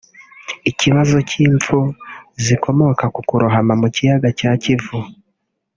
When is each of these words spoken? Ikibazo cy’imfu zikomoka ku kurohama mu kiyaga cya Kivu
Ikibazo 0.69 1.17
cy’imfu 1.29 1.77
zikomoka 2.45 3.05
ku 3.15 3.21
kurohama 3.27 3.73
mu 3.81 3.87
kiyaga 3.95 4.29
cya 4.39 4.51
Kivu 4.63 4.97